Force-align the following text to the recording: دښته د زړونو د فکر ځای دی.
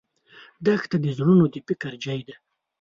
دښته 0.65 0.97
د 1.01 1.05
زړونو 1.17 1.45
د 1.53 1.55
فکر 1.67 1.91
ځای 2.05 2.19
دی. 2.27 2.35